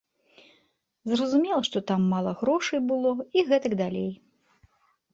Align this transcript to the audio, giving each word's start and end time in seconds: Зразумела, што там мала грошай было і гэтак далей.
Зразумела, 1.11 1.59
што 1.69 1.77
там 1.93 2.01
мала 2.15 2.31
грошай 2.41 2.79
было 2.91 3.11
і 3.39 3.47
гэтак 3.55 3.81
далей. 3.87 4.11